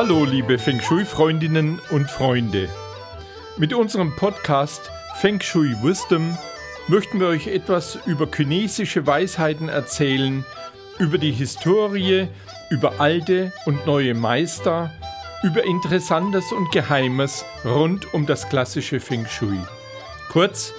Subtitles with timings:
[0.00, 2.68] Hallo, liebe Feng Shui-Freundinnen und Freunde.
[3.56, 6.38] Mit unserem Podcast Feng Shui Wisdom
[6.86, 10.44] möchten wir euch etwas über chinesische Weisheiten erzählen,
[11.00, 12.28] über die Historie,
[12.70, 14.92] über alte und neue Meister,
[15.42, 19.58] über Interessantes und Geheimes rund um das klassische Feng Shui.
[20.30, 20.72] Kurz,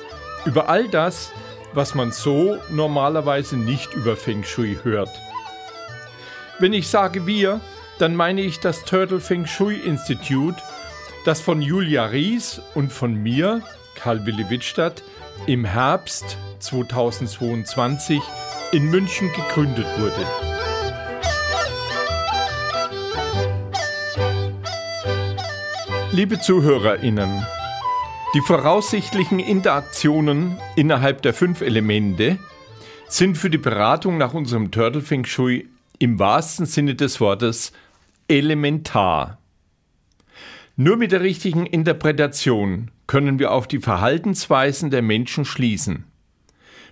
[0.46, 1.34] über all das,
[1.74, 5.12] was man so normalerweise nicht über Feng Shui hört.
[6.60, 7.60] Wenn ich sage wir,
[8.00, 10.62] dann meine ich das Turtle Feng Shui Institute,
[11.26, 13.62] das von Julia Ries und von mir,
[13.96, 15.04] Karl Willi Wittstadt,
[15.48, 18.22] im Herbst 2022
[18.72, 20.26] in München gegründet wurde.
[26.12, 27.46] Liebe Zuhörerinnen,
[28.34, 32.38] die voraussichtlichen Interaktionen innerhalb der fünf Elemente
[33.10, 37.74] sind für die Beratung nach unserem Turtle Feng Shui im wahrsten Sinne des Wortes
[38.30, 39.40] elementar.
[40.76, 46.06] Nur mit der richtigen Interpretation können wir auf die Verhaltensweisen der Menschen schließen.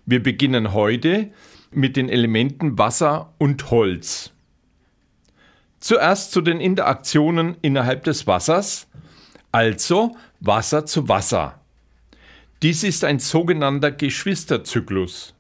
[0.06, 1.32] Wir beginnen heute
[1.72, 4.32] mit den Elementen Wasser und Holz.
[5.80, 8.88] Zuerst zu den Interaktionen innerhalb des Wassers,
[9.52, 11.60] also Wasser zu Wasser.
[12.64, 15.36] Dies ist ein sogenannter Geschwisterzyklus.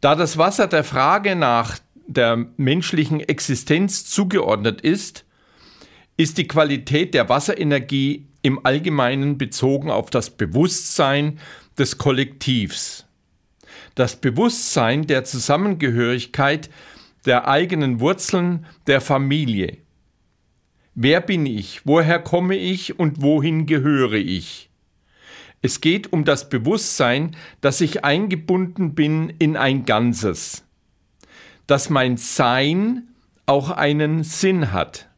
[0.00, 5.24] Da das Wasser der Frage nach der menschlichen Existenz zugeordnet ist,
[6.16, 11.38] ist die Qualität der Wasserenergie im Allgemeinen bezogen auf das Bewusstsein
[11.78, 13.06] des Kollektivs.
[13.94, 16.70] Das Bewusstsein der Zusammengehörigkeit
[17.26, 19.76] der eigenen Wurzeln der Familie.
[20.94, 21.82] Wer bin ich?
[21.84, 24.70] Woher komme ich und wohin gehöre ich?
[25.60, 30.67] Es geht um das Bewusstsein, dass ich eingebunden bin in ein Ganzes
[31.68, 33.08] dass mein Sein
[33.46, 35.08] auch einen Sinn hat.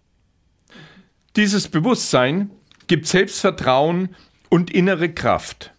[1.36, 2.50] Dieses Bewusstsein
[2.86, 4.14] gibt Selbstvertrauen
[4.50, 5.72] und innere Kraft.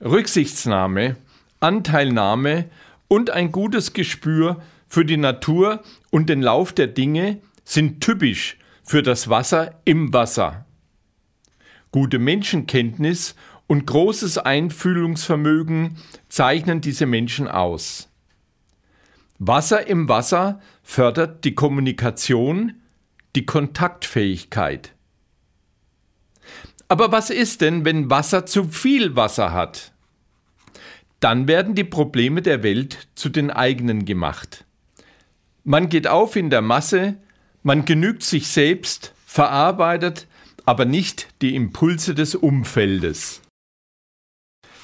[0.00, 1.16] Rücksichtsnahme,
[1.60, 2.70] Anteilnahme
[3.06, 9.02] und ein gutes Gespür für die Natur und den Lauf der Dinge sind typisch für
[9.02, 10.64] das Wasser im Wasser.
[11.90, 13.34] Gute Menschenkenntnis
[13.66, 15.98] und großes Einfühlungsvermögen
[16.28, 18.08] zeichnen diese Menschen aus.
[19.44, 22.80] Wasser im Wasser fördert die Kommunikation,
[23.34, 24.94] die Kontaktfähigkeit.
[26.86, 29.90] Aber was ist denn, wenn Wasser zu viel Wasser hat?
[31.18, 34.64] Dann werden die Probleme der Welt zu den eigenen gemacht.
[35.64, 37.16] Man geht auf in der Masse,
[37.64, 40.28] man genügt sich selbst, verarbeitet
[40.66, 43.42] aber nicht die Impulse des Umfeldes.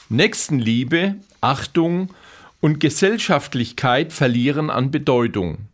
[0.08, 2.12] Nächstenliebe, Achtung
[2.60, 5.68] und Gesellschaftlichkeit verlieren an Bedeutung.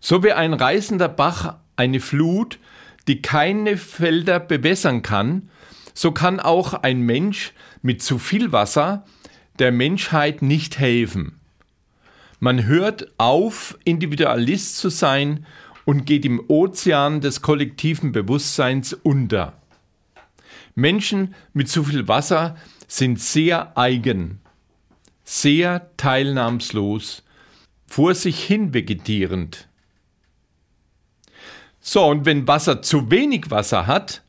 [0.00, 2.58] So wie ein reißender Bach eine Flut,
[3.06, 5.50] die keine Felder bewässern kann,
[5.94, 9.04] so kann auch ein Mensch mit zu viel Wasser
[9.58, 11.40] der Menschheit nicht helfen.
[12.40, 15.46] Man hört auf, Individualist zu sein
[15.84, 19.54] und geht im Ozean des kollektiven Bewusstseins unter.
[20.74, 22.56] Menschen mit zu viel Wasser
[22.88, 24.40] sind sehr eigen,
[25.24, 27.22] sehr teilnahmslos,
[27.86, 29.68] vor sich hin vegetierend.
[31.80, 34.22] So, und wenn Wasser zu wenig Wasser hat,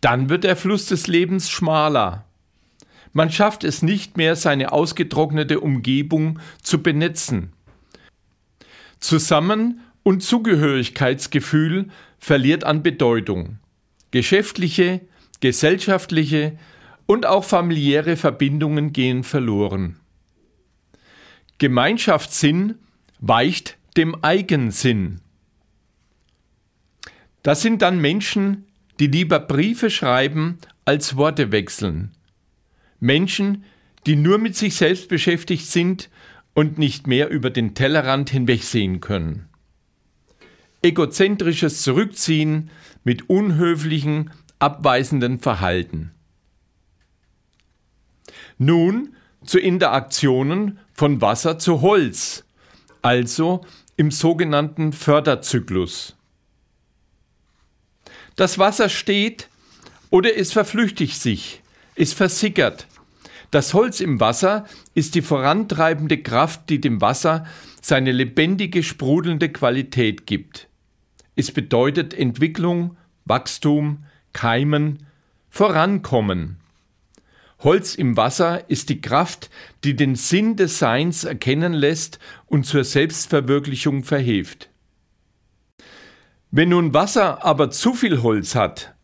[0.00, 2.24] dann wird der Fluss des Lebens schmaler.
[3.12, 7.52] Man schafft es nicht mehr, seine ausgetrocknete Umgebung zu benetzen.
[9.00, 11.88] Zusammen- und Zugehörigkeitsgefühl
[12.18, 13.58] verliert an Bedeutung.
[14.10, 15.00] Geschäftliche,
[15.40, 16.58] gesellschaftliche
[17.08, 19.96] und auch familiäre Verbindungen gehen verloren.
[21.56, 22.74] Gemeinschaftssinn
[23.18, 25.22] weicht dem Eigensinn.
[27.42, 28.66] Das sind dann Menschen,
[29.00, 32.12] die lieber Briefe schreiben als Worte wechseln.
[33.00, 33.64] Menschen,
[34.06, 36.10] die nur mit sich selbst beschäftigt sind
[36.52, 39.48] und nicht mehr über den Tellerrand hinwegsehen können.
[40.82, 42.68] Egozentrisches Zurückziehen
[43.02, 46.12] mit unhöflichen, abweisenden Verhalten.
[48.58, 49.14] Nun
[49.44, 52.44] zu Interaktionen von Wasser zu Holz,
[53.02, 53.64] also
[53.96, 56.16] im sogenannten Förderzyklus.
[58.36, 59.48] Das Wasser steht
[60.10, 61.62] oder es verflüchtigt sich,
[61.94, 62.86] es versickert.
[63.50, 67.46] Das Holz im Wasser ist die vorantreibende Kraft, die dem Wasser
[67.80, 70.68] seine lebendige, sprudelnde Qualität gibt.
[71.36, 75.06] Es bedeutet Entwicklung, Wachstum, Keimen,
[75.48, 76.58] Vorankommen.
[77.60, 79.50] Holz im Wasser ist die Kraft,
[79.82, 84.70] die den Sinn des Seins erkennen lässt und zur Selbstverwirklichung verhilft.
[86.50, 88.94] Wenn nun Wasser aber zu viel Holz hat,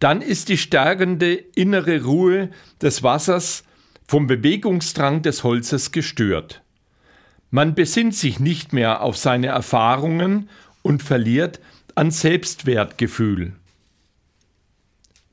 [0.00, 2.50] dann ist die stärkende innere Ruhe
[2.80, 3.64] des Wassers
[4.06, 6.62] vom Bewegungsdrang des Holzes gestört.
[7.50, 10.48] Man besinnt sich nicht mehr auf seine Erfahrungen
[10.82, 11.60] und verliert
[11.94, 13.52] an Selbstwertgefühl.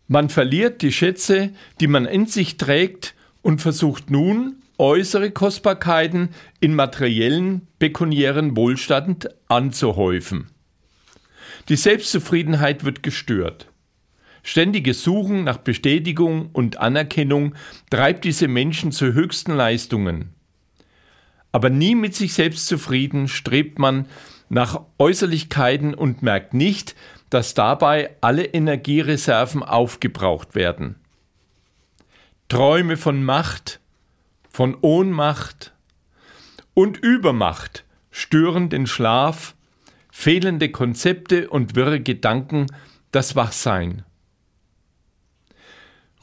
[0.07, 6.29] Man verliert die Schätze, die man in sich trägt und versucht nun, äußere Kostbarkeiten
[6.59, 10.47] in materiellen, pekuniären Wohlstand anzuhäufen.
[11.69, 13.67] Die Selbstzufriedenheit wird gestört.
[14.43, 17.55] Ständiges Suchen nach Bestätigung und Anerkennung
[17.89, 20.35] treibt diese Menschen zu höchsten Leistungen.
[21.51, 24.05] Aber nie mit sich selbst zufrieden strebt man
[24.49, 26.95] nach Äußerlichkeiten und merkt nicht,
[27.35, 30.95] dass dabei alle Energiereserven aufgebraucht werden.
[32.47, 33.81] Träume von Macht,
[34.49, 35.73] von Ohnmacht
[36.73, 39.53] und Übermacht stören den Schlaf,
[40.09, 42.67] fehlende Konzepte und wirre Gedanken
[43.11, 44.05] das Wachsein.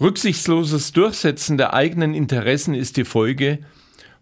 [0.00, 3.58] Rücksichtsloses Durchsetzen der eigenen Interessen ist die Folge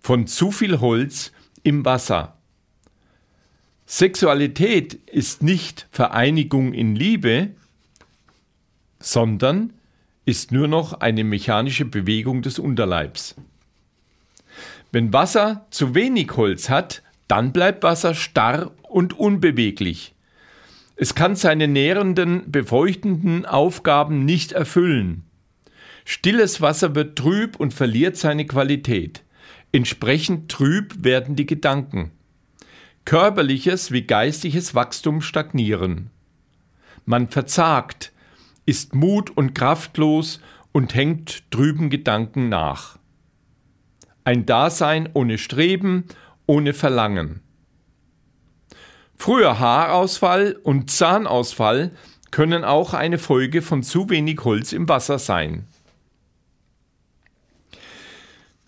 [0.01, 1.31] von zu viel Holz
[1.63, 2.40] im Wasser.
[3.93, 7.51] Sexualität ist nicht Vereinigung in Liebe,
[9.01, 9.73] sondern
[10.25, 13.35] ist nur noch eine mechanische Bewegung des Unterleibs.
[14.93, 20.15] Wenn Wasser zu wenig Holz hat, dann bleibt Wasser starr und unbeweglich.
[20.95, 25.25] Es kann seine nährenden, befeuchtenden Aufgaben nicht erfüllen.
[26.05, 29.25] Stilles Wasser wird trüb und verliert seine Qualität.
[29.73, 32.13] Entsprechend trüb werden die Gedanken.
[33.05, 36.11] Körperliches wie geistiges Wachstum stagnieren.
[37.05, 38.13] Man verzagt,
[38.67, 40.41] ist mut- und kraftlos
[40.73, 42.99] und hängt trüben Gedanken nach.
[44.25, 46.05] Ein Dasein ohne Streben,
[46.47, 47.41] ohne Verlangen.
[49.17, 51.91] Früher Haarausfall und Zahnausfall
[52.31, 55.67] können auch eine Folge von zu wenig Holz im Wasser sein.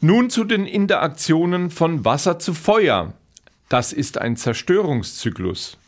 [0.00, 3.14] Nun zu den Interaktionen von Wasser zu Feuer.
[3.72, 5.78] Das ist ein Zerstörungszyklus.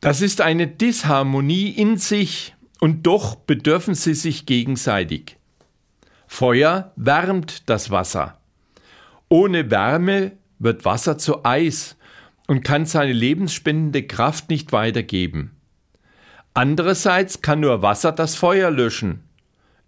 [0.00, 5.36] Das ist eine Disharmonie in sich und doch bedürfen sie sich gegenseitig.
[6.28, 8.38] Feuer wärmt das Wasser.
[9.28, 11.96] Ohne Wärme wird Wasser zu Eis
[12.46, 15.56] und kann seine lebensspendende Kraft nicht weitergeben.
[16.54, 19.24] Andererseits kann nur Wasser das Feuer löschen.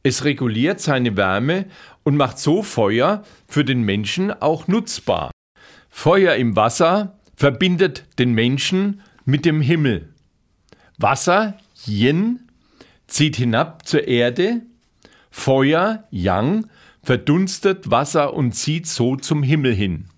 [0.05, 1.67] Es reguliert seine Wärme
[2.03, 5.31] und macht so Feuer für den Menschen auch nutzbar.
[5.89, 10.13] Feuer im Wasser verbindet den Menschen mit dem Himmel.
[10.99, 11.57] Wasser,
[11.87, 12.49] Yin,
[13.07, 14.63] zieht hinab zur Erde.
[15.31, 16.67] Feuer, Yang,
[17.03, 20.09] verdunstet Wasser und zieht so zum Himmel hin.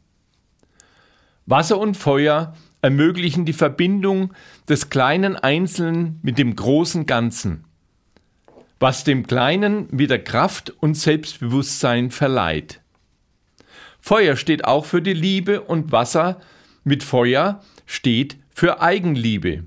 [1.47, 4.33] Wasser und Feuer ermöglichen die Verbindung
[4.69, 7.65] des kleinen Einzelnen mit dem großen Ganzen
[8.85, 12.83] was dem Kleinen wieder Kraft und Selbstbewusstsein verleiht.
[13.99, 16.39] Feuer steht auch für die Liebe und Wasser
[16.85, 19.65] mit Feuer steht für Eigenliebe.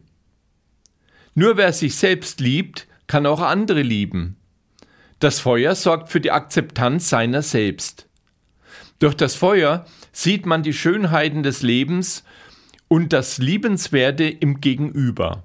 [1.33, 4.35] Nur wer sich selbst liebt, kann auch andere lieben.
[5.17, 8.07] Das Feuer sorgt für die Akzeptanz seiner selbst.
[8.99, 12.23] Durch das Feuer sieht man die Schönheiten des Lebens
[12.87, 15.43] und das Liebenswerte im Gegenüber.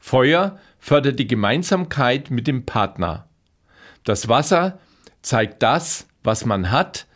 [0.00, 3.28] Feuer fördert die Gemeinsamkeit mit dem Partner.
[4.04, 4.78] Das Wasser
[5.22, 7.06] zeigt das, was man hat.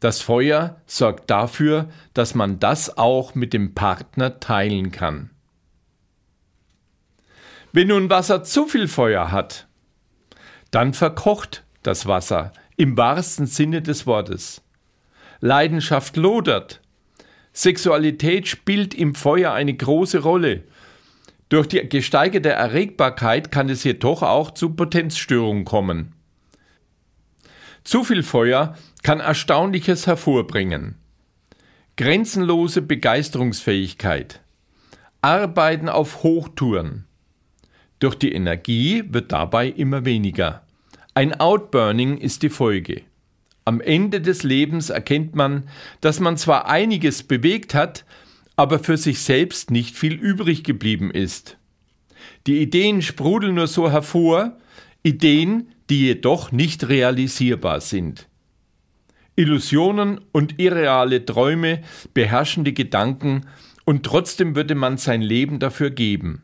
[0.00, 5.30] Das Feuer sorgt dafür, dass man das auch mit dem Partner teilen kann.
[7.72, 9.66] Wenn nun Wasser zu viel Feuer hat,
[10.70, 14.62] dann verkocht das Wasser im wahrsten Sinne des Wortes.
[15.40, 16.80] Leidenschaft lodert.
[17.52, 20.64] Sexualität spielt im Feuer eine große Rolle
[21.48, 26.12] durch die gesteigerte Erregbarkeit kann es jedoch auch zu Potenzstörungen kommen.
[27.84, 30.96] Zu viel Feuer kann Erstaunliches hervorbringen.
[31.96, 34.40] Grenzenlose Begeisterungsfähigkeit.
[35.22, 37.04] Arbeiten auf Hochtouren.
[38.00, 40.62] Durch die Energie wird dabei immer weniger.
[41.14, 43.02] Ein Outburning ist die Folge.
[43.64, 45.68] Am Ende des Lebens erkennt man,
[46.00, 48.04] dass man zwar einiges bewegt hat,
[48.56, 51.58] aber für sich selbst nicht viel übrig geblieben ist.
[52.46, 54.56] Die Ideen sprudeln nur so hervor,
[55.02, 58.28] Ideen, die jedoch nicht realisierbar sind.
[59.36, 61.82] Illusionen und irreale Träume
[62.14, 63.46] beherrschen die Gedanken
[63.84, 66.42] und trotzdem würde man sein Leben dafür geben.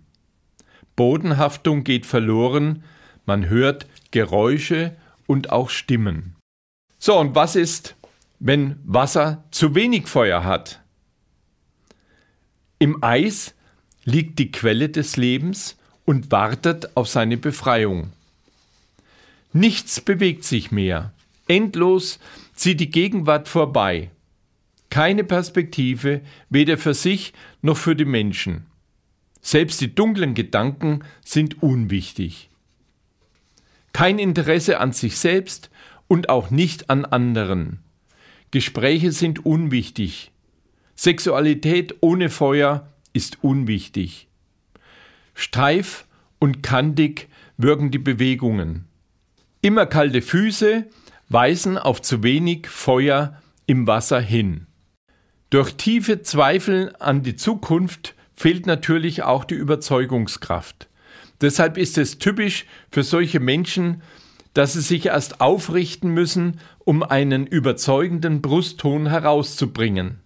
[0.94, 2.84] Bodenhaftung geht verloren,
[3.24, 4.94] man hört Geräusche
[5.26, 6.36] und auch Stimmen.
[6.98, 7.96] So, und was ist,
[8.38, 10.81] wenn Wasser zu wenig Feuer hat?
[12.82, 13.54] Im Eis
[14.02, 18.10] liegt die Quelle des Lebens und wartet auf seine Befreiung.
[19.52, 21.12] Nichts bewegt sich mehr.
[21.46, 22.18] Endlos
[22.56, 24.10] zieht die Gegenwart vorbei.
[24.90, 28.66] Keine Perspektive, weder für sich noch für die Menschen.
[29.40, 32.50] Selbst die dunklen Gedanken sind unwichtig.
[33.92, 35.70] Kein Interesse an sich selbst
[36.08, 37.78] und auch nicht an anderen.
[38.50, 40.31] Gespräche sind unwichtig.
[40.96, 44.28] Sexualität ohne Feuer ist unwichtig.
[45.34, 46.06] Steif
[46.38, 48.86] und kantig wirken die Bewegungen.
[49.60, 50.86] Immer kalte Füße
[51.28, 54.66] weisen auf zu wenig Feuer im Wasser hin.
[55.50, 60.88] Durch tiefe Zweifel an die Zukunft fehlt natürlich auch die Überzeugungskraft.
[61.40, 64.02] Deshalb ist es typisch für solche Menschen,
[64.54, 70.20] dass sie sich erst aufrichten müssen, um einen überzeugenden Brustton herauszubringen.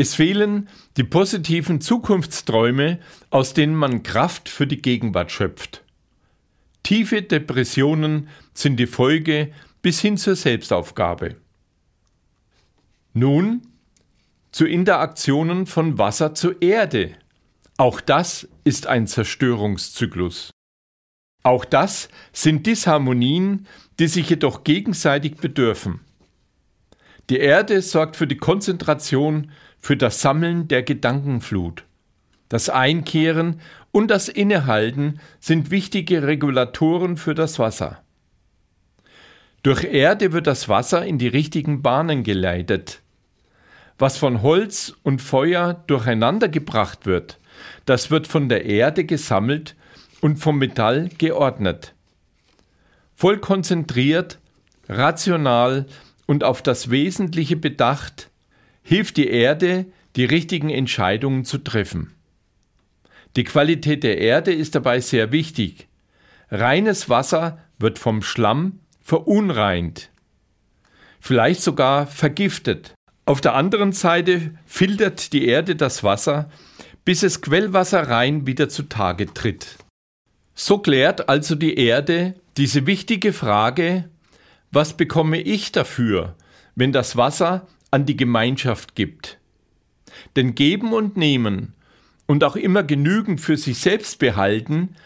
[0.00, 5.84] Es fehlen die positiven Zukunftsträume, aus denen man Kraft für die Gegenwart schöpft.
[6.82, 9.52] Tiefe Depressionen sind die Folge
[9.82, 11.36] bis hin zur Selbstaufgabe.
[13.12, 13.60] Nun
[14.52, 17.10] zu Interaktionen von Wasser zu Erde.
[17.76, 20.50] Auch das ist ein Zerstörungszyklus.
[21.42, 23.66] Auch das sind Disharmonien,
[23.98, 26.00] die sich jedoch gegenseitig bedürfen.
[27.28, 31.84] Die Erde sorgt für die Konzentration, für das Sammeln der Gedankenflut.
[32.48, 33.60] Das Einkehren
[33.92, 38.02] und das Innehalten sind wichtige Regulatoren für das Wasser.
[39.62, 43.02] Durch Erde wird das Wasser in die richtigen Bahnen geleitet.
[43.98, 47.38] Was von Holz und Feuer durcheinander gebracht wird,
[47.84, 49.76] das wird von der Erde gesammelt
[50.20, 51.94] und vom Metall geordnet.
[53.14, 54.38] Voll konzentriert,
[54.88, 55.86] rational
[56.26, 58.29] und auf das Wesentliche bedacht,
[58.90, 62.12] hilft die Erde, die richtigen Entscheidungen zu treffen.
[63.36, 65.86] Die Qualität der Erde ist dabei sehr wichtig.
[66.50, 70.10] Reines Wasser wird vom Schlamm verunreint,
[71.20, 72.94] vielleicht sogar vergiftet.
[73.26, 76.50] Auf der anderen Seite filtert die Erde das Wasser,
[77.04, 79.76] bis es Quellwasser rein wieder zutage tritt.
[80.56, 84.08] So klärt also die Erde diese wichtige Frage,
[84.72, 86.34] was bekomme ich dafür,
[86.74, 89.38] wenn das Wasser an die Gemeinschaft gibt?
[90.36, 91.74] Denn geben und nehmen
[92.26, 94.96] und auch immer genügend für sich selbst behalten,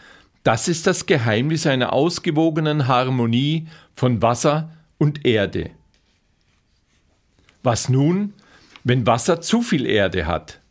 [0.43, 5.71] das ist das Geheimnis einer ausgewogenen Harmonie von Wasser und Erde.
[7.63, 8.33] Was nun,
[8.83, 10.61] wenn Wasser zu viel Erde hat?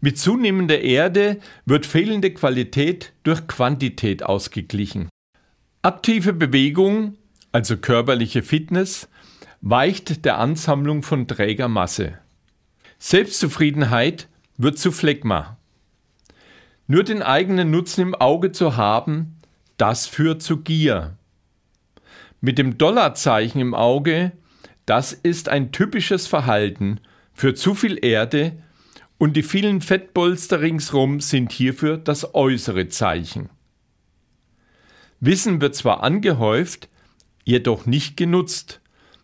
[0.00, 5.08] Mit zunehmender Erde wird fehlende Qualität durch Quantität ausgeglichen.
[5.82, 7.16] Aktive Bewegung,
[7.52, 9.08] also körperliche Fitness,
[9.60, 12.18] weicht der Ansammlung von träger Masse.
[12.98, 15.56] Selbstzufriedenheit wird zu Phlegma.
[16.86, 19.36] Nur den eigenen Nutzen im Auge zu haben,
[19.76, 21.16] das führt zu Gier.
[22.40, 24.32] Mit dem Dollarzeichen im Auge,
[24.86, 27.00] das ist ein typisches Verhalten
[27.34, 28.62] für zu viel Erde
[29.18, 33.50] und die vielen Fettbolster ringsrum sind hierfür das äußere Zeichen.
[35.20, 36.88] Wissen wird zwar angehäuft,
[37.44, 38.80] jedoch nicht genutzt.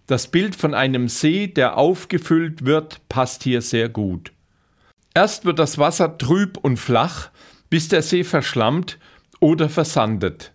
[0.06, 4.32] Das Bild von einem See, der aufgefüllt wird, passt hier sehr gut.
[5.14, 7.30] Erst wird das Wasser trüb und flach,
[7.70, 8.98] bis der See verschlammt
[9.40, 10.52] oder versandet.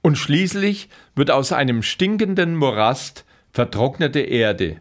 [0.00, 4.80] Und schließlich wird aus einem stinkenden Morast vertrocknete Erde.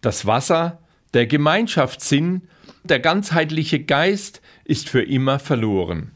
[0.00, 0.82] Das Wasser,
[1.14, 2.48] der Gemeinschaftssinn,
[2.82, 6.12] der ganzheitliche Geist ist für immer verloren.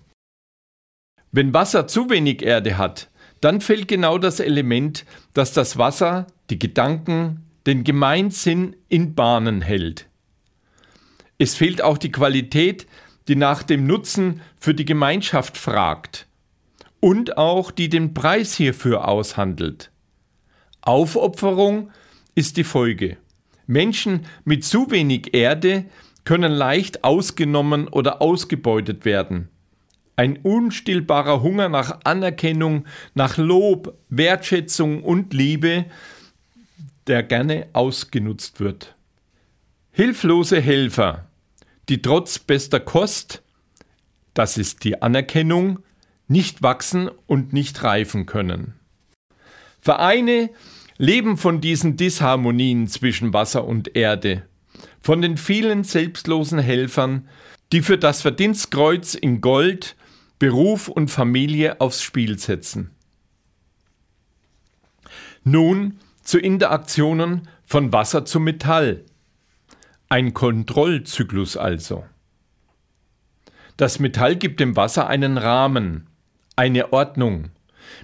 [1.31, 3.11] Wenn Wasser zu wenig Erde hat,
[3.44, 10.08] dann fehlt genau das Element, das das Wasser, die Gedanken, den Gemeinsinn in Bahnen hält.
[11.36, 12.86] Es fehlt auch die Qualität,
[13.28, 16.26] die nach dem Nutzen für die Gemeinschaft fragt
[17.00, 19.90] und auch die den Preis hierfür aushandelt.
[20.80, 21.90] Aufopferung
[22.34, 23.18] ist die Folge.
[23.66, 25.84] Menschen mit zu wenig Erde
[26.24, 29.50] können leicht ausgenommen oder ausgebeutet werden.
[30.16, 35.87] Ein unstillbarer Hunger nach Anerkennung, nach Lob, Wertschätzung und Liebe,
[37.06, 38.94] der gerne ausgenutzt wird.
[39.90, 41.26] Hilflose Helfer,
[41.88, 43.42] die trotz bester Kost,
[44.35, 45.80] das ist die Anerkennung,
[46.26, 48.75] nicht wachsen und nicht reifen können.
[49.80, 50.50] Vereine
[50.97, 54.44] leben von diesen Disharmonien zwischen Wasser und Erde
[55.04, 57.28] von den vielen selbstlosen Helfern,
[57.73, 59.97] die für das Verdienstkreuz in Gold
[60.38, 62.90] Beruf und Familie aufs Spiel setzen.
[65.44, 69.04] Nun zu Interaktionen von Wasser zu Metall.
[70.08, 72.04] Ein Kontrollzyklus also.
[73.76, 76.08] Das Metall gibt dem Wasser einen Rahmen,
[76.56, 77.50] eine Ordnung,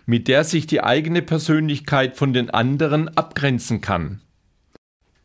[0.07, 4.21] mit der sich die eigene Persönlichkeit von den anderen abgrenzen kann.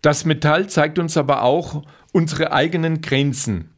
[0.01, 3.71] Das Metall zeigt uns aber auch unsere eigenen Grenzen.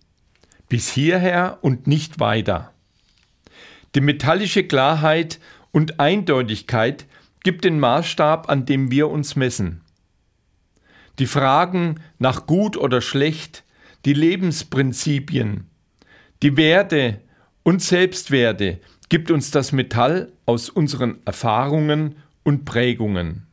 [0.68, 2.74] Bis hierher und nicht weiter.
[3.98, 5.40] Die metallische Klarheit
[5.72, 7.08] und Eindeutigkeit
[7.42, 9.82] gibt den Maßstab, an dem wir uns messen.
[11.18, 13.64] Die Fragen nach gut oder schlecht,
[14.06, 15.68] die Lebensprinzipien,
[16.44, 17.22] die Werte
[17.64, 23.48] und Selbstwerte gibt uns das Metall aus unseren Erfahrungen und Prägungen.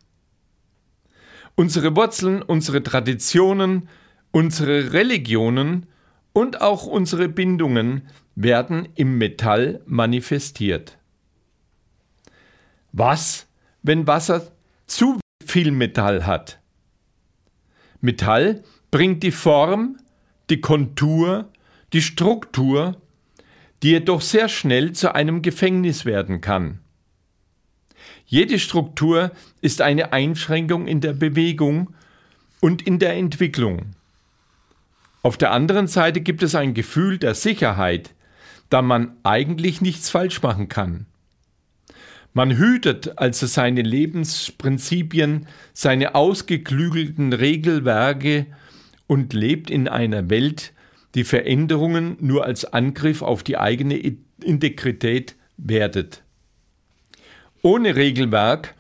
[1.55, 3.89] Unsere Wurzeln, unsere Traditionen,
[4.31, 5.87] unsere Religionen
[6.35, 10.99] und auch unsere Bindungen werden im Metall manifestiert.
[12.93, 13.47] Was,
[13.83, 14.53] wenn Wasser
[14.87, 16.61] zu viel Metall hat?
[18.01, 19.97] Metall bringt die Form,
[20.51, 21.51] die Kontur,
[21.93, 23.01] die Struktur,
[23.83, 26.81] die jedoch sehr schnell zu einem Gefängnis werden kann.
[28.27, 31.95] Jede Struktur ist eine Einschränkung in der Bewegung
[32.61, 33.95] und in der Entwicklung.
[35.25, 38.15] Auf der anderen Seite gibt es ein Gefühl der Sicherheit,
[38.69, 41.07] da man eigentlich nichts falsch machen kann.
[42.35, 48.45] Man hütet also seine Lebensprinzipien, seine ausgeklügelten Regelwerke
[49.07, 50.75] und lebt in einer Welt,
[51.15, 53.97] die Veränderungen nur als Angriff auf die eigene
[54.43, 56.23] Integrität wertet.
[57.63, 58.75] Ohne Regelwerk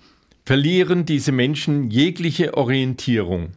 [0.44, 3.52] verlieren diese Menschen jegliche Orientierung.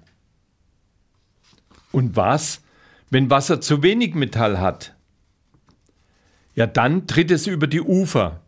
[1.92, 2.62] Und was,
[3.10, 4.96] wenn Wasser zu wenig Metall hat?
[6.56, 8.42] Ja, dann tritt es über die Ufer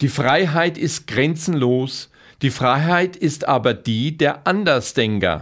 [0.00, 5.40] die Freiheit ist grenzenlos, die Freiheit ist aber die der Andersdenker,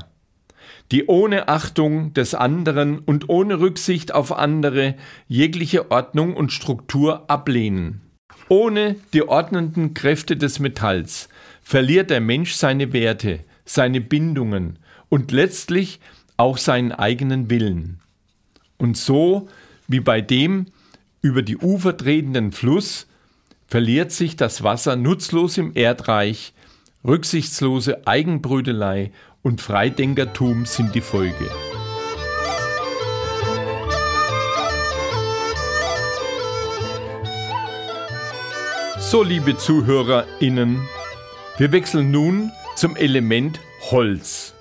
[0.93, 4.95] die ohne Achtung des anderen und ohne Rücksicht auf andere
[5.29, 8.01] jegliche Ordnung und Struktur ablehnen.
[8.49, 11.29] Ohne die ordnenden Kräfte des Metalls
[11.61, 14.79] verliert der Mensch seine Werte, seine Bindungen
[15.11, 16.01] und letztlich
[16.39, 18.01] auch seinen eigenen Willen.
[18.79, 19.49] Und so
[19.89, 20.67] wie bei dem
[21.23, 23.07] über die Ufer tretenden Fluss
[23.69, 26.53] verliert sich das Wasser nutzlos im Erdreich,
[27.05, 29.13] rücksichtslose Eigenbrüdelei
[29.43, 31.51] und Freidenkertum sind die Folge.
[38.99, 40.81] So, liebe ZuhörerInnen,
[41.59, 43.61] wir wechseln nun zum Element
[43.91, 44.53] Holz.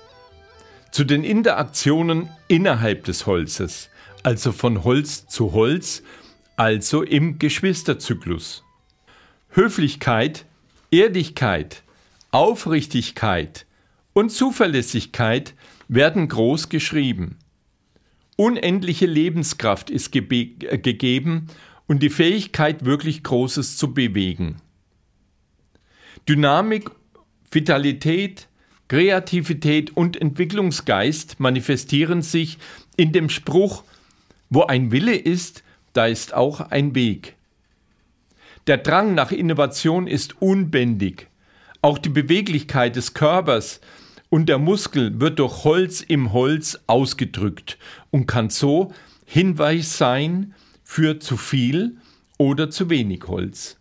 [0.92, 3.90] Zu den Interaktionen innerhalb des Holzes,
[4.26, 6.02] also von Holz zu Holz,
[6.56, 8.64] also im Geschwisterzyklus.
[9.50, 10.46] Höflichkeit,
[10.90, 11.84] Ehrlichkeit,
[12.32, 13.66] Aufrichtigkeit
[14.14, 15.54] und Zuverlässigkeit
[15.86, 17.36] werden groß geschrieben.
[18.34, 21.46] Unendliche Lebenskraft ist äh, gegeben
[21.86, 24.56] und die Fähigkeit, wirklich Großes zu bewegen.
[26.28, 26.90] Dynamik,
[27.52, 28.48] Vitalität,
[28.88, 32.58] Kreativität und Entwicklungsgeist manifestieren sich
[32.96, 33.84] in dem Spruch,
[34.50, 37.36] wo ein Wille ist, da ist auch ein Weg.
[38.66, 41.28] Der Drang nach Innovation ist unbändig.
[41.82, 43.80] Auch die Beweglichkeit des Körpers
[44.28, 47.78] und der Muskel wird durch Holz im Holz ausgedrückt
[48.10, 48.92] und kann so
[49.24, 51.98] Hinweis sein für zu viel
[52.38, 53.78] oder zu wenig Holz.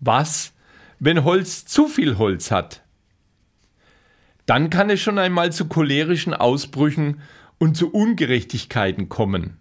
[0.00, 0.52] Was,
[0.98, 2.82] wenn Holz zu viel Holz hat?
[4.46, 7.22] Dann kann es schon einmal zu cholerischen Ausbrüchen
[7.58, 9.58] und zu Ungerechtigkeiten kommen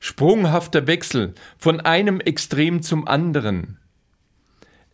[0.00, 3.78] sprunghafter Wechsel von einem Extrem zum anderen,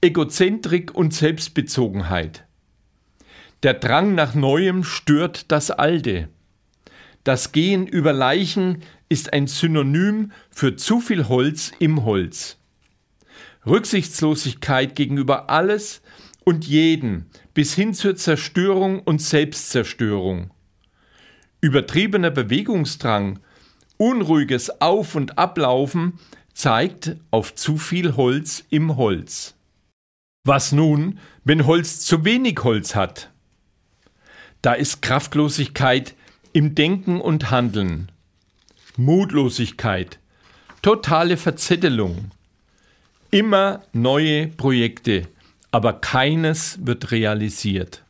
[0.03, 2.45] Egozentrik und Selbstbezogenheit.
[3.63, 6.29] Der Drang nach Neuem stört das Alte.
[7.25, 12.59] Das Gehen über Leichen ist ein Synonym für zu viel Holz im Holz.
[13.65, 16.03] Rücksichtslosigkeit gegenüber alles
[16.45, 20.51] und jeden bis hin zur Zerstörung und Selbstzerstörung.
[21.61, 23.41] Übertriebener Bewegungsdrang
[23.99, 26.19] Unruhiges Auf- und Ablaufen
[26.53, 29.55] zeigt auf zu viel Holz im Holz.
[30.45, 33.31] Was nun, wenn Holz zu wenig Holz hat?
[34.63, 36.15] Da ist Kraftlosigkeit
[36.53, 38.13] im Denken und Handeln,
[38.97, 40.19] Mutlosigkeit,
[40.83, 42.31] totale Verzettelung,
[43.31, 45.29] immer neue Projekte,
[45.71, 48.05] aber keines wird realisiert.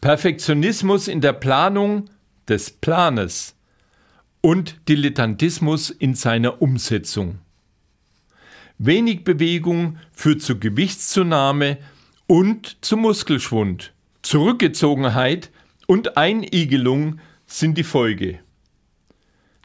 [0.00, 2.08] Perfektionismus in der Planung
[2.48, 3.54] des Planes,
[4.44, 7.38] und Dilettantismus in seiner Umsetzung.
[8.76, 11.78] Wenig Bewegung führt zu Gewichtszunahme
[12.26, 13.94] und zu Muskelschwund.
[14.20, 15.50] Zurückgezogenheit
[15.86, 18.40] und Einigelung sind die Folge.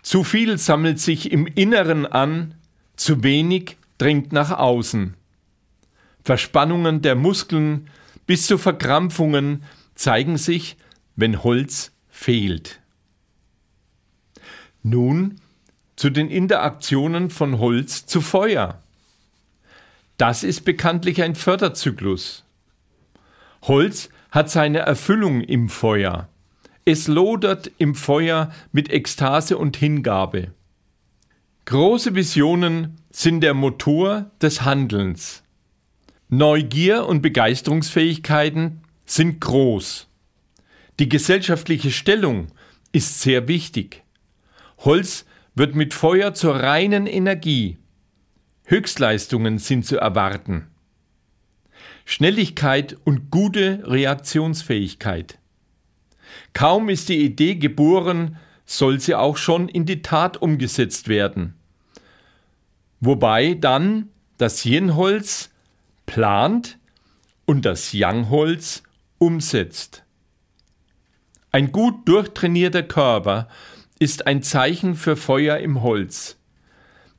[0.01, 2.55] Zu viel sammelt sich im Inneren an,
[2.95, 5.13] zu wenig dringt nach außen.
[6.23, 7.89] Verspannungen der Muskeln
[8.25, 9.63] bis zu Verkrampfungen
[9.95, 10.77] zeigen sich,
[11.17, 12.81] wenn Holz fehlt.
[14.83, 15.39] Nun
[15.95, 18.81] zu den Interaktionen von Holz zu Feuer.
[20.17, 22.43] Das ist bekanntlich ein Förderzyklus.
[23.61, 26.27] Holz hat seine Erfüllung im Feuer.
[26.83, 30.51] Es lodert im Feuer mit Ekstase und Hingabe.
[31.63, 35.43] Große Visionen sind der Motor des Handelns.
[36.27, 40.08] Neugier und Begeisterungsfähigkeiten sind groß.
[40.99, 42.47] Die gesellschaftliche Stellung
[42.91, 44.03] ist sehr wichtig.
[44.79, 47.77] Holz wird mit Feuer zur reinen Energie.
[48.65, 50.67] Höchstleistungen sind zu erwarten.
[52.03, 55.39] Schnelligkeit und gute Reaktionsfähigkeit.
[56.53, 61.55] Kaum ist die Idee geboren, soll sie auch schon in die Tat umgesetzt werden.
[62.99, 65.49] Wobei dann das Yin-Holz
[66.05, 66.77] plant
[67.45, 68.83] und das Yang-Holz
[69.17, 70.03] umsetzt.
[71.51, 73.47] Ein gut durchtrainierter Körper
[73.97, 76.37] ist ein Zeichen für Feuer im Holz,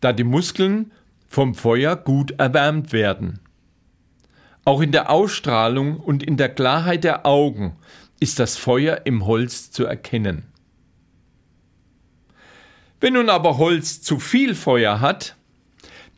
[0.00, 0.92] da die Muskeln
[1.26, 3.40] vom Feuer gut erwärmt werden.
[4.64, 7.76] Auch in der Ausstrahlung und in der Klarheit der Augen
[8.20, 10.44] ist das Feuer im Holz zu erkennen.
[13.00, 15.36] Wenn nun aber Holz zu viel Feuer hat,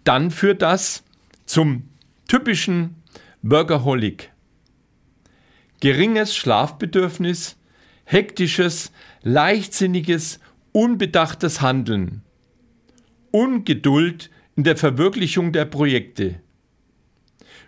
[0.04, 1.04] dann führt das
[1.46, 1.88] zum
[2.28, 3.02] typischen
[3.42, 4.32] Workaholic.
[5.80, 7.56] Geringes Schlafbedürfnis,
[8.12, 10.38] hektisches, leichtsinniges,
[10.72, 12.20] unbedachtes Handeln,
[13.30, 16.34] Ungeduld in der Verwirklichung der Projekte,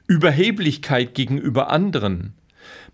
[0.07, 2.35] Überheblichkeit gegenüber anderen.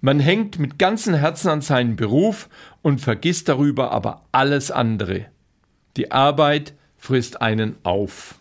[0.00, 2.48] Man hängt mit ganzem Herzen an seinen Beruf
[2.82, 5.26] und vergisst darüber aber alles andere.
[5.96, 8.36] Die Arbeit frisst einen auf.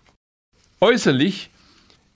[0.81, 1.49] Äußerlich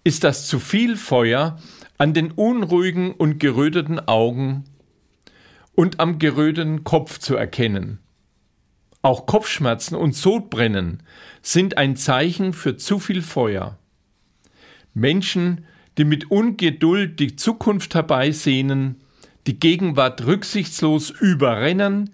[0.03, 1.57] ist das zu viel Feuer
[1.97, 4.65] an den unruhigen und geröteten Augen
[5.75, 7.99] und am geröteten Kopf zu erkennen.
[9.01, 11.03] Auch Kopfschmerzen und Sodbrennen
[11.41, 13.77] sind ein Zeichen für zu viel Feuer.
[14.93, 15.65] Menschen,
[15.97, 19.01] die mit Ungeduld die Zukunft herbeisehnen,
[19.45, 22.11] die Gegenwart rücksichtslos überrennen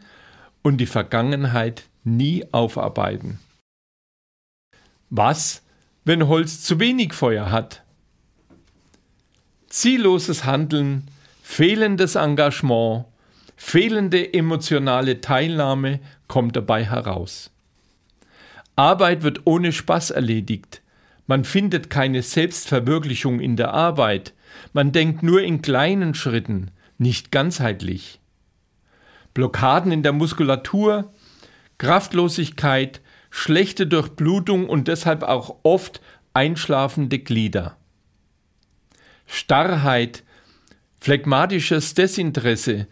[0.64, 3.40] und die Vergangenheit nie aufarbeiten.
[5.10, 5.64] Was,
[6.06, 7.84] wenn Holz zu wenig Feuer hat?
[9.68, 11.08] Zielloses Handeln,
[11.44, 13.06] fehlendes Engagement,
[13.62, 17.52] fehlende emotionale Teilnahme kommt dabei heraus.
[18.78, 20.82] Arbeit wird ohne Spaß erledigt.
[21.28, 24.34] Man findet keine Selbstverwirklichung in der Arbeit.
[24.72, 28.22] Man denkt nur in kleinen Schritten, nicht ganzheitlich.
[29.34, 31.14] Blockaden in der Muskulatur,
[31.78, 36.02] Kraftlosigkeit, schlechte Durchblutung und deshalb auch oft
[36.34, 37.76] einschlafende Glieder.
[39.28, 40.24] Starrheit,
[41.02, 42.88] phlegmatisches Desinteresse,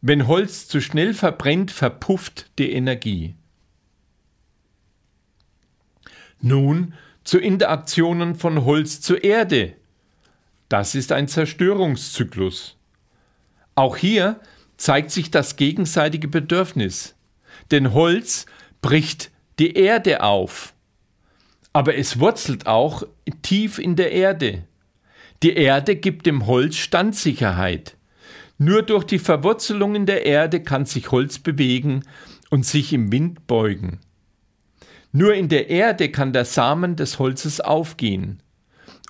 [0.00, 3.34] wenn Holz zu schnell verbrennt, verpufft die Energie.
[6.40, 9.74] Nun zu Interaktionen von Holz zur Erde.
[10.68, 12.76] Das ist ein Zerstörungszyklus.
[13.74, 14.40] Auch hier
[14.76, 17.16] zeigt sich das gegenseitige Bedürfnis.
[17.70, 18.46] Denn Holz
[18.80, 20.72] bricht die Erde auf.
[21.72, 23.02] Aber es wurzelt auch
[23.42, 24.64] tief in der Erde.
[25.42, 27.97] Die Erde gibt dem Holz Standsicherheit.
[28.58, 32.02] Nur durch die Verwurzelung in der Erde kann sich Holz bewegen
[32.50, 34.00] und sich im Wind beugen.
[35.12, 38.42] Nur in der Erde kann der Samen des Holzes aufgehen.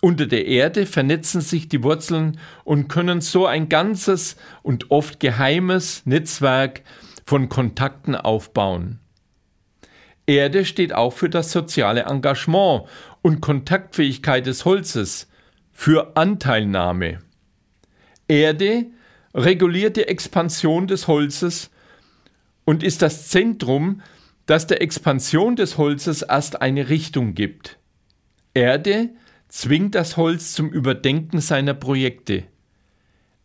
[0.00, 6.04] Unter der Erde vernetzen sich die Wurzeln und können so ein ganzes und oft geheimes
[6.04, 6.82] Netzwerk
[7.24, 9.00] von Kontakten aufbauen.
[10.26, 12.84] Erde steht auch für das soziale Engagement
[13.22, 15.28] und Kontaktfähigkeit des Holzes,
[15.72, 17.20] für Anteilnahme.
[18.28, 18.87] Erde
[19.34, 21.70] reguliert die Expansion des Holzes
[22.64, 24.02] und ist das Zentrum,
[24.46, 27.78] das der Expansion des Holzes erst eine Richtung gibt.
[28.54, 29.10] Erde
[29.48, 32.44] zwingt das Holz zum Überdenken seiner Projekte.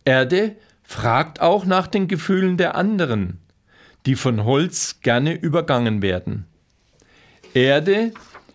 [0.06, 3.40] Erde fragt auch nach den Gefühlen der anderen,
[4.06, 6.46] die von Holz gerne übergangen werden.
[7.54, 8.12] Erde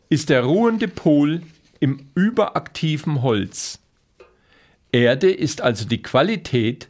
[0.08, 1.42] ist der ruhende Pol
[1.80, 3.78] im überaktiven Holz.
[4.90, 6.88] Erde ist also die Qualität,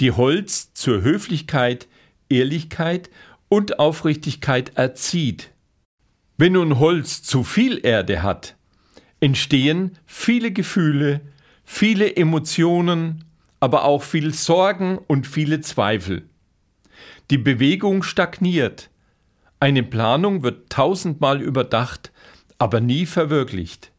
[0.00, 1.88] die Holz zur Höflichkeit,
[2.28, 3.10] Ehrlichkeit
[3.48, 5.50] und Aufrichtigkeit erzieht.
[6.36, 8.56] Wenn nun Holz zu viel Erde hat,
[9.20, 11.20] entstehen viele Gefühle,
[11.64, 13.24] viele Emotionen,
[13.60, 16.28] aber auch viel Sorgen und viele Zweifel.
[17.30, 18.90] Die Bewegung stagniert.
[19.60, 22.12] Eine Planung wird tausendmal überdacht,
[22.58, 23.90] aber nie verwirklicht.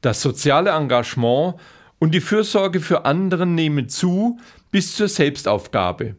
[0.00, 1.56] Das soziale Engagement
[1.98, 4.38] und die Fürsorge für anderen nehmen zu
[4.72, 6.16] bis zur Selbstaufgabe.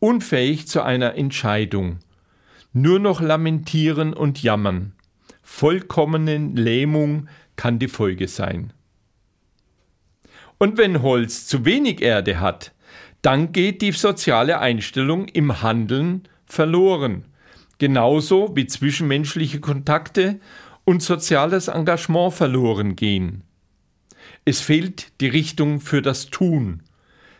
[0.00, 1.98] Unfähig zu einer Entscheidung.
[2.72, 4.94] Nur noch lamentieren und jammern.
[5.42, 8.72] Vollkommene Lähmung kann die Folge sein.
[10.56, 12.72] Und wenn Holz zu wenig Erde hat,
[13.20, 17.26] dann geht die soziale Einstellung im Handeln verloren,
[17.76, 20.40] genauso wie zwischenmenschliche Kontakte
[20.84, 23.42] und soziales Engagement verloren gehen.
[24.46, 26.82] Es fehlt die Richtung für das Tun.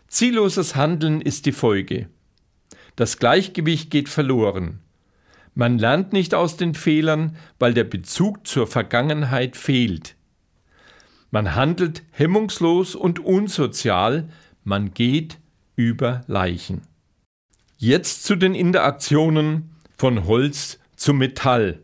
[0.09, 2.09] Zielloses Handeln ist die Folge.
[2.95, 4.81] Das Gleichgewicht geht verloren.
[5.55, 10.17] Man lernt nicht aus den Fehlern, weil der Bezug zur Vergangenheit fehlt.
[11.31, 14.29] Man handelt hemmungslos und unsozial,
[14.65, 15.39] man geht
[15.75, 16.83] über Leichen.
[17.79, 21.83] Jetzt zu den Interaktionen von Holz zu Metall.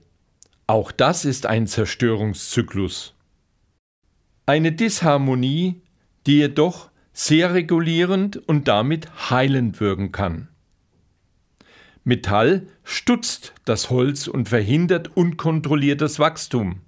[0.66, 3.14] Auch das ist ein Zerstörungszyklus.
[4.46, 5.82] Eine Disharmonie,
[6.26, 10.48] die jedoch sehr regulierend und damit heilend wirken kann.
[12.04, 16.80] Metall stutzt das Holz und verhindert unkontrolliertes Wachstum.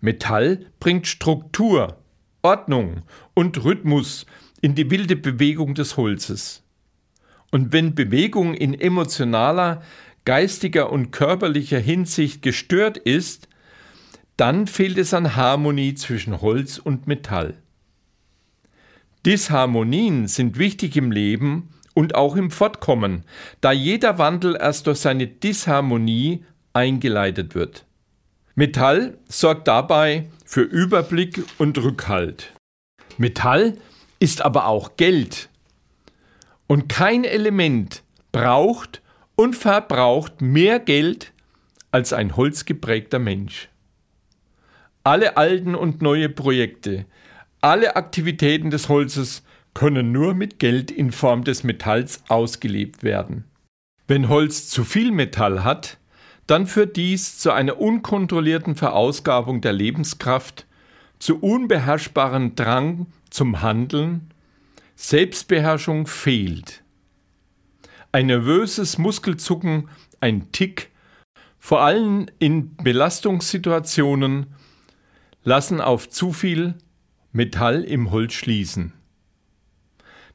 [0.00, 1.98] Metall bringt Struktur,
[2.42, 3.02] Ordnung
[3.34, 4.26] und Rhythmus
[4.60, 6.62] in die wilde Bewegung des Holzes.
[7.50, 9.82] Und wenn Bewegung in emotionaler,
[10.24, 13.48] geistiger und körperlicher Hinsicht gestört ist,
[14.36, 17.54] dann fehlt es an Harmonie zwischen Holz und Metall.
[19.24, 23.24] Disharmonien sind wichtig im Leben und auch im Fortkommen,
[23.60, 27.86] da jeder Wandel erst durch seine Disharmonie eingeleitet wird.
[28.54, 32.52] Metall sorgt dabei für Überblick und Rückhalt.
[33.16, 33.78] Metall
[34.18, 35.48] ist aber auch Geld.
[36.66, 39.02] Und kein Element braucht
[39.36, 41.32] und verbraucht mehr Geld
[41.90, 43.68] als ein holzgeprägter Mensch.
[45.04, 47.06] Alle alten und neue Projekte,
[47.62, 53.44] alle Aktivitäten des Holzes können nur mit Geld in Form des Metalls ausgelebt werden.
[54.06, 55.96] Wenn Holz zu viel Metall hat,
[56.46, 60.66] dann führt dies zu einer unkontrollierten Verausgabung der Lebenskraft,
[61.18, 64.32] zu unbeherrschbaren Drang zum Handeln,
[64.96, 66.82] Selbstbeherrschung fehlt.
[68.10, 69.88] Ein nervöses Muskelzucken,
[70.20, 70.90] ein Tick,
[71.60, 74.46] vor allem in Belastungssituationen,
[75.44, 76.74] lassen auf zu viel
[77.32, 78.92] Metall im Holz schließen.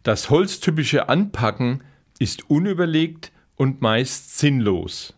[0.02, 1.84] Das holztypische Anpacken
[2.18, 5.14] ist unüberlegt und meist sinnlos.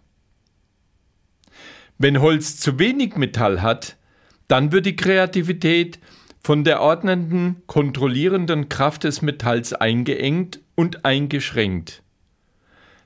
[1.97, 3.95] Wenn Holz zu wenig Metall hat,
[4.49, 5.99] dann wird die Kreativität
[6.41, 12.03] von der ordnenden, kontrollierenden Kraft des Metalls eingeengt und eingeschränkt.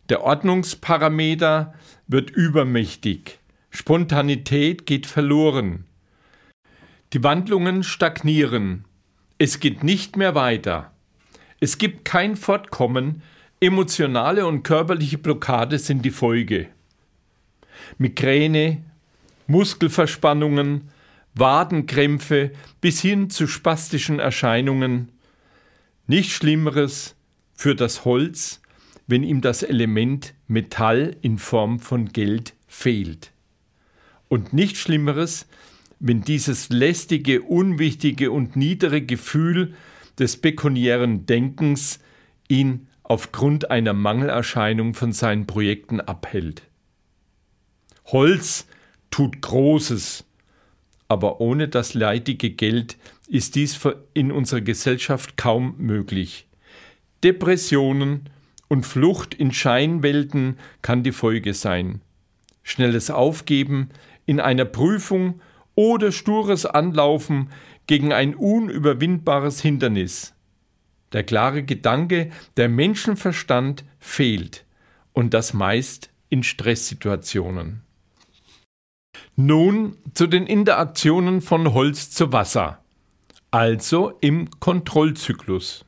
[0.09, 1.73] Der Ordnungsparameter
[2.07, 5.86] wird übermächtig, Spontanität geht verloren.
[7.13, 8.86] Die Wandlungen stagnieren,
[9.38, 10.91] es geht nicht mehr weiter.
[11.60, 13.21] Es gibt kein Fortkommen,
[13.60, 16.69] emotionale und körperliche Blockade sind die Folge.
[17.99, 18.84] Migräne,
[19.45, 20.89] Muskelverspannungen,
[21.36, 25.10] Wadenkrämpfe bis hin zu spastischen Erscheinungen.
[26.08, 27.15] Nichts Schlimmeres
[27.54, 28.60] für das Holz,
[29.06, 33.32] wenn ihm das Element Metall in Form von Geld fehlt.
[34.30, 35.45] Und nichts Schlimmeres,
[35.99, 39.73] wenn dieses lästige, unwichtige und niedere Gefühl
[40.19, 41.99] des pekuniären Denkens
[42.47, 46.63] ihn aufgrund einer Mangelerscheinung von seinen Projekten abhält.
[48.06, 48.67] Holz
[49.12, 50.25] tut Großes,
[51.08, 53.79] aber ohne das leidige Geld ist dies
[54.13, 56.47] in unserer Gesellschaft kaum möglich.
[57.23, 58.29] Depressionen
[58.67, 62.01] und Flucht in Scheinwelten kann die Folge sein.
[62.63, 63.89] Schnelles Aufgeben
[64.25, 65.41] in einer Prüfung
[65.75, 67.49] oder stures Anlaufen
[67.88, 70.33] gegen ein unüberwindbares Hindernis.
[71.12, 74.65] Der klare Gedanke, der Menschenverstand fehlt
[75.13, 77.81] und das meist in Stresssituationen.
[79.36, 82.83] Nun zu den Interaktionen von Holz zu Wasser,
[83.51, 85.86] also im Kontrollzyklus.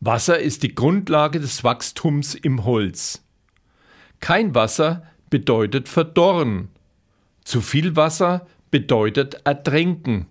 [0.00, 3.24] Wasser ist die Grundlage des Wachstums im Holz.
[4.20, 6.68] Kein Wasser bedeutet Verdorren.
[7.44, 10.26] Zu viel Wasser bedeutet Ertränken.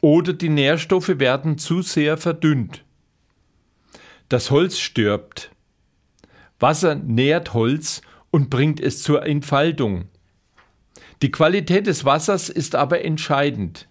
[0.00, 2.84] Oder die Nährstoffe werden zu sehr verdünnt.
[4.28, 5.50] Das Holz stirbt.
[6.58, 10.06] Wasser nährt Holz und bringt es zur Entfaltung.
[11.22, 13.88] Die Qualität des Wassers ist aber entscheidend.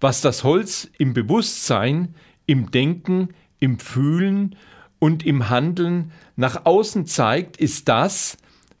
[0.00, 2.14] Was das Holz im Bewusstsein,
[2.46, 4.56] im Denken, im Fühlen
[4.98, 8.36] und im Handeln nach außen zeigt, ist das,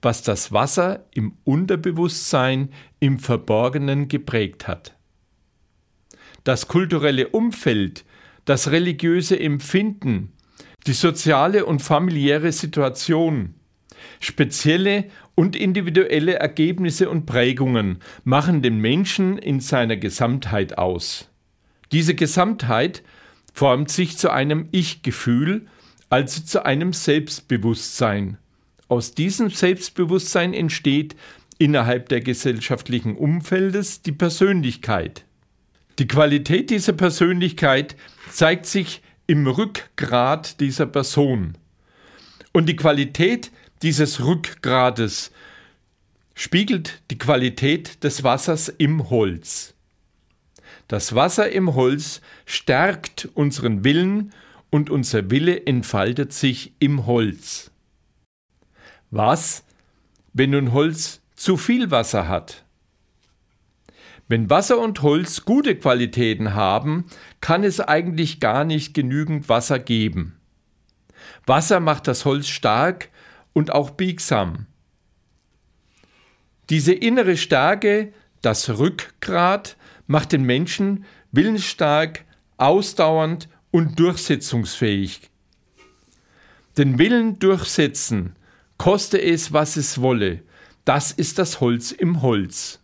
[0.06, 2.68] was das Wasser im Unterbewusstsein
[3.00, 4.96] im Verborgenen geprägt hat.
[6.44, 8.04] Das kulturelle Umfeld,
[8.44, 10.32] das religiöse Empfinden,
[10.86, 13.56] die soziale und familiäre Situation,
[14.20, 21.32] spezielle und individuelle Ergebnisse und Prägungen machen den Menschen in seiner Gesamtheit aus.
[21.90, 23.02] Diese Gesamtheit
[23.52, 25.66] formt sich zu einem Ich-Gefühl,
[26.10, 28.38] also zu einem Selbstbewusstsein.
[28.88, 31.16] Aus diesem Selbstbewusstsein entsteht
[31.58, 35.24] innerhalb der gesellschaftlichen Umfeldes die Persönlichkeit.
[35.98, 37.96] Die Qualität dieser Persönlichkeit
[38.30, 41.56] zeigt sich im Rückgrat dieser Person.
[42.52, 43.50] Und die Qualität
[43.82, 45.32] dieses Rückgrades
[46.34, 49.74] spiegelt die Qualität des Wassers im Holz.
[50.86, 54.32] Das Wasser im Holz stärkt unseren Willen
[54.70, 57.72] und unser Wille entfaltet sich im Holz.
[59.10, 59.64] Was,
[60.32, 62.64] wenn nun Holz zu viel Wasser hat?
[64.28, 67.06] Wenn Wasser und Holz gute Qualitäten haben,
[67.40, 70.36] kann es eigentlich gar nicht genügend Wasser geben.
[71.46, 73.10] Wasser macht das Holz stark
[73.52, 74.66] und auch biegsam.
[76.70, 79.76] Diese innere Stärke, das Rückgrat,
[80.08, 82.24] macht den Menschen willensstark,
[82.56, 85.30] ausdauernd und durchsetzungsfähig.
[86.76, 88.34] Den Willen durchsetzen,
[88.78, 90.42] koste es, was es wolle,
[90.84, 92.80] das ist das Holz im Holz.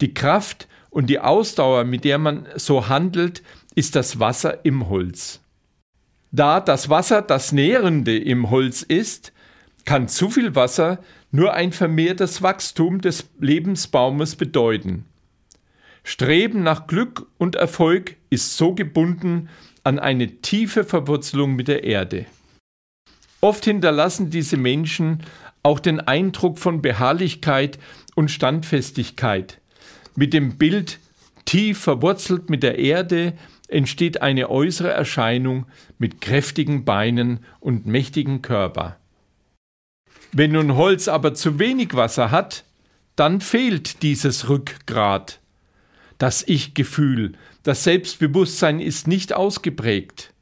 [0.00, 3.42] Die Kraft und die Ausdauer, mit der man so handelt,
[3.74, 5.40] ist das Wasser im Holz.
[6.32, 9.32] Da das Wasser das Nährende im Holz ist,
[9.84, 15.06] kann zu viel Wasser nur ein vermehrtes Wachstum des Lebensbaumes bedeuten.
[16.02, 19.48] Streben nach Glück und Erfolg ist so gebunden
[19.84, 22.26] an eine tiefe Verwurzelung mit der Erde.
[23.40, 25.22] Oft hinterlassen diese Menschen
[25.62, 27.78] auch den Eindruck von Beharrlichkeit
[28.14, 29.60] und Standfestigkeit,
[30.16, 30.98] mit dem Bild
[31.44, 33.34] tief verwurzelt mit der Erde
[33.68, 35.66] entsteht eine äußere Erscheinung
[35.98, 38.96] mit kräftigen Beinen und mächtigen Körper.
[40.32, 42.64] Wenn nun Holz aber zu wenig Wasser hat,
[43.16, 45.40] dann fehlt dieses Rückgrat.
[46.18, 50.32] Das Ich-Gefühl, das Selbstbewusstsein ist nicht ausgeprägt.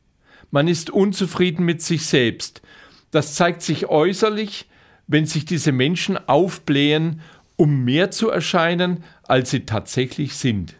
[0.50, 2.62] Man ist unzufrieden mit sich selbst.
[3.10, 4.68] Das zeigt sich äußerlich,
[5.06, 7.22] wenn sich diese Menschen aufblähen
[7.58, 10.76] um mehr zu erscheinen, als sie tatsächlich sind.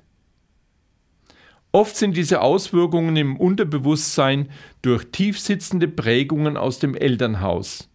[1.72, 4.48] Oft sind diese Auswirkungen im Unterbewusstsein
[4.80, 7.90] durch tiefsitzende Prägungen aus dem Elternhaus.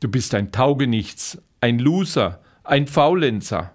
[0.00, 3.72] Du bist ein Taugenichts, ein Loser, ein Faulenzer.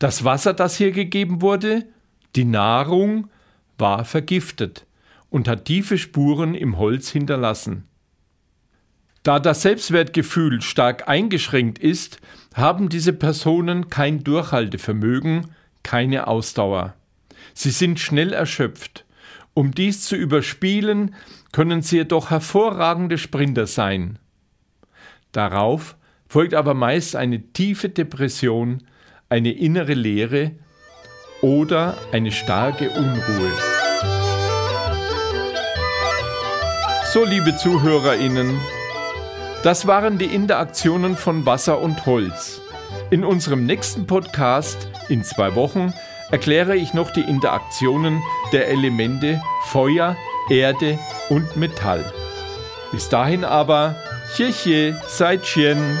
[0.00, 1.86] Das Wasser, das hier gegeben wurde,
[2.34, 3.30] die Nahrung,
[3.78, 4.84] war vergiftet
[5.32, 7.84] und hat tiefe Spuren im Holz hinterlassen.
[9.22, 12.20] Da das Selbstwertgefühl stark eingeschränkt ist,
[12.54, 15.46] haben diese Personen kein Durchhaltevermögen,
[15.82, 16.94] keine Ausdauer.
[17.54, 19.06] Sie sind schnell erschöpft.
[19.54, 21.14] Um dies zu überspielen,
[21.50, 24.18] können sie jedoch hervorragende Sprinter sein.
[25.32, 25.96] Darauf
[26.28, 28.82] folgt aber meist eine tiefe Depression,
[29.30, 30.52] eine innere Leere
[31.40, 33.71] oder eine starke Unruhe.
[37.12, 38.58] So, liebe Zuhörerinnen,
[39.62, 42.62] das waren die Interaktionen von Wasser und Holz.
[43.10, 45.92] In unserem nächsten Podcast in zwei Wochen
[46.30, 48.22] erkläre ich noch die Interaktionen
[48.54, 50.16] der Elemente Feuer,
[50.48, 50.98] Erde
[51.28, 52.10] und Metall.
[52.92, 53.94] Bis dahin aber,
[54.34, 55.98] Cheche, Seidchen.